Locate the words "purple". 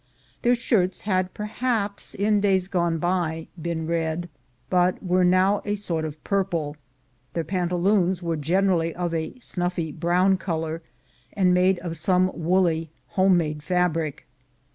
6.23-6.75